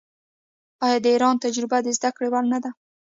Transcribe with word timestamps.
آیا 0.85 0.97
د 1.01 1.05
ایران 1.13 1.35
تجربه 1.45 1.77
د 1.83 1.87
زده 1.97 2.09
کړې 2.15 2.27
وړ 2.31 2.43
نه 2.53 2.59
ده؟ 2.63 2.71